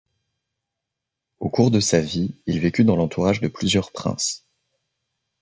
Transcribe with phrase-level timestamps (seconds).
[1.39, 4.47] Au cours de sa vie, il vécut dans l'entourage de plusieurs princes.